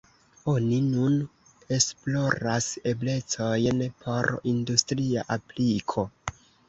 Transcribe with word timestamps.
Oni 0.51 0.77
nun 0.85 1.17
esploras 1.77 2.69
eblecojn 2.93 3.85
por 4.07 4.31
industria 4.55 5.27
apliko. 5.37 6.07